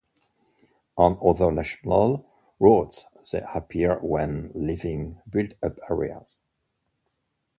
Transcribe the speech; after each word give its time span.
On 0.97 1.19
other 1.23 1.51
national, 1.51 2.25
roads 2.59 3.05
they 3.31 3.43
appear 3.53 3.99
when 3.99 4.49
leaving 4.55 5.21
built-up 5.29 5.77
areas. 5.91 6.25